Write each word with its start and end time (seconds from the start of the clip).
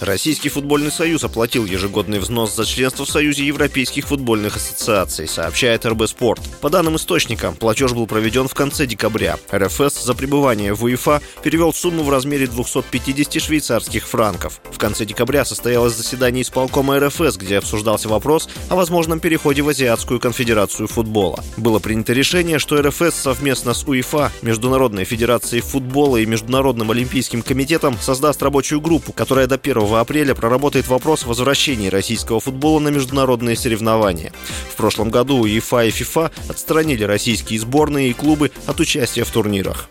Российский 0.00 0.48
футбольный 0.48 0.90
союз 0.90 1.24
оплатил 1.24 1.66
ежегодный 1.66 2.20
взнос 2.20 2.56
за 2.56 2.64
членство 2.64 3.04
в 3.04 3.10
Союзе 3.10 3.44
Европейских 3.44 4.06
футбольных 4.06 4.56
ассоциаций, 4.56 5.28
сообщает 5.28 5.84
РБ 5.84 6.08
Спорт. 6.08 6.40
По 6.62 6.70
данным 6.70 6.96
источника, 6.96 7.52
платеж 7.52 7.92
был 7.92 8.06
проведен 8.06 8.48
в 8.48 8.54
конце 8.54 8.86
декабря. 8.86 9.38
РФС 9.52 10.02
за 10.02 10.14
пребывание 10.14 10.72
в 10.72 10.84
УЕФА 10.84 11.20
перевел 11.42 11.74
сумму 11.74 12.02
в 12.02 12.08
размере 12.08 12.46
250 12.46 13.42
швейцарских 13.42 14.08
франков. 14.08 14.62
В 14.72 14.78
конце 14.78 15.04
декабря 15.04 15.44
состоялось 15.44 15.94
заседание 15.94 16.42
исполкома 16.42 16.98
РФС, 16.98 17.36
где 17.36 17.58
обсуждался 17.58 18.08
вопрос 18.08 18.48
о 18.70 18.76
возможном 18.76 19.20
переходе 19.20 19.60
в 19.60 19.68
Азиатскую 19.68 20.18
конфедерацию 20.18 20.88
футбола. 20.88 21.44
Было 21.58 21.78
принято 21.78 22.14
решение, 22.14 22.58
что 22.58 22.80
РФС 22.80 23.14
совместно 23.14 23.74
с 23.74 23.84
УЕФА, 23.86 24.32
Международной 24.40 25.04
федерацией 25.04 25.60
футбола 25.60 26.16
и 26.16 26.24
Международным 26.24 26.90
олимпийским 26.90 27.42
комитетом 27.42 27.98
создаст 28.00 28.42
рабочую 28.42 28.80
группу, 28.80 29.12
которая 29.12 29.46
до 29.46 29.56
1 29.56 29.89
апреля 29.98 30.34
проработает 30.34 30.86
вопрос 30.88 31.24
возвращения 31.24 31.88
российского 31.88 32.40
футбола 32.40 32.78
на 32.80 32.88
международные 32.88 33.56
соревнования. 33.56 34.32
В 34.70 34.76
прошлом 34.76 35.10
году 35.10 35.38
УЕФА 35.38 35.86
и 35.86 35.90
ФИФА 35.90 36.30
отстранили 36.48 37.04
российские 37.04 37.58
сборные 37.58 38.10
и 38.10 38.12
клубы 38.12 38.50
от 38.66 38.78
участия 38.80 39.24
в 39.24 39.30
турнирах. 39.30 39.88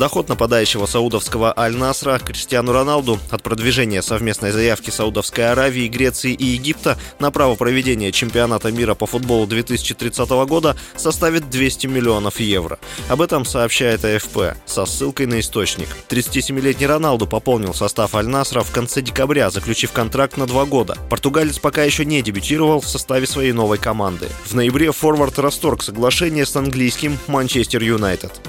Доход 0.00 0.30
нападающего 0.30 0.86
саудовского 0.86 1.52
Аль-Насра 1.54 2.18
Криштиану 2.18 2.72
Роналду 2.72 3.18
от 3.28 3.42
продвижения 3.42 4.00
совместной 4.00 4.50
заявки 4.50 4.88
Саудовской 4.88 5.52
Аравии, 5.52 5.88
Греции 5.88 6.32
и 6.32 6.46
Египта 6.46 6.96
на 7.18 7.30
право 7.30 7.54
проведения 7.54 8.10
чемпионата 8.10 8.72
мира 8.72 8.94
по 8.94 9.04
футболу 9.04 9.46
2030 9.46 10.30
года 10.48 10.74
составит 10.96 11.50
200 11.50 11.86
миллионов 11.88 12.40
евро. 12.40 12.78
Об 13.10 13.20
этом 13.20 13.44
сообщает 13.44 14.02
АФП 14.02 14.56
со 14.64 14.86
ссылкой 14.86 15.26
на 15.26 15.38
источник. 15.38 15.88
37-летний 16.08 16.86
Роналду 16.86 17.26
пополнил 17.26 17.74
состав 17.74 18.14
Аль-Насра 18.14 18.62
в 18.62 18.70
конце 18.70 19.02
декабря, 19.02 19.50
заключив 19.50 19.92
контракт 19.92 20.38
на 20.38 20.46
два 20.46 20.64
года. 20.64 20.96
Португалец 21.10 21.58
пока 21.58 21.84
еще 21.84 22.06
не 22.06 22.22
дебютировал 22.22 22.80
в 22.80 22.88
составе 22.88 23.26
своей 23.26 23.52
новой 23.52 23.76
команды. 23.76 24.30
В 24.46 24.54
ноябре 24.54 24.92
форвард 24.92 25.38
расторг 25.38 25.82
соглашение 25.82 26.46
с 26.46 26.56
английским 26.56 27.18
Манчестер 27.26 27.82
Юнайтед. 27.82 28.40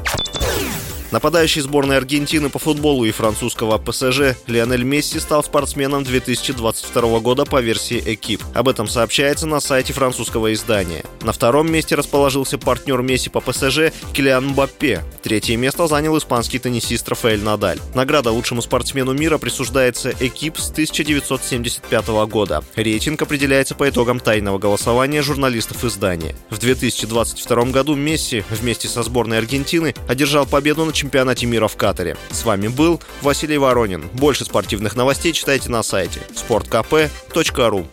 Нападающий 1.12 1.62
сборной 1.62 1.98
Аргентины 1.98 2.50
по 2.50 2.58
футболу 2.58 3.04
и 3.04 3.12
французского 3.12 3.78
ПСЖ 3.78 4.38
Лионель 4.48 4.84
Месси 4.84 5.20
стал 5.20 5.44
спортсменом 5.44 6.06
2022 6.06 7.20
года 7.20 7.44
по 7.44 7.60
версии 7.60 8.02
«Экип». 8.06 8.42
Об 8.54 8.70
этом 8.70 8.88
сообщается 8.88 9.46
на 9.46 9.60
сайте 9.60 9.92
французского 9.92 10.54
издания. 10.54 11.04
На 11.22 11.34
втором 11.34 11.70
месте 11.70 11.96
расположился 11.96 12.58
партнер 12.58 13.02
Месси 13.02 13.30
по 13.30 13.42
ПСЖ 13.42 13.92
Килиан 14.14 14.48
Мбаппе. 14.48 15.04
Третье 15.22 15.58
место 15.58 15.86
занял 15.88 16.18
испанский 16.18 16.60
теннисист 16.60 17.08
Рафаэль 17.10 17.44
Надаль. 17.44 17.80
Награда 17.94 18.32
лучшему 18.32 18.62
спортсмену 18.62 19.12
мира 19.12 19.38
присуждается 19.38 20.14
«Экип» 20.18 20.58
с 20.58 20.72
1975 20.72 22.08
года. 22.30 22.64
Рейтинг 22.76 23.22
определяется 23.22 23.76
по 23.76 23.90
итогам 23.90 24.22
тайного 24.22 24.60
голосования 24.60 25.22
журналистов 25.22 25.84
издания. 25.84 26.36
В 26.50 26.58
2022 26.58 27.66
году 27.66 27.96
Месси 27.96 28.46
вместе 28.50 28.88
со 28.88 29.04
сборной 29.04 29.40
Аргентины 29.40 29.94
одержал 30.08 30.46
победу 30.46 30.86
на 30.86 30.94
чемпионате 31.02 31.48
мира 31.48 31.68
в 31.68 31.76
Катаре. 31.78 32.16
С 32.30 32.46
вами 32.46 32.68
был 32.68 33.02
Василий 33.22 33.58
Воронин. 33.58 34.08
Больше 34.14 34.46
спортивных 34.46 34.96
новостей 34.96 35.34
читайте 35.34 35.70
на 35.70 35.82
сайте 35.82 36.22
sportkp.ru 36.36 37.88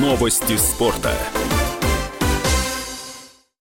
Новости 0.00 0.56
спорта. 0.56 1.12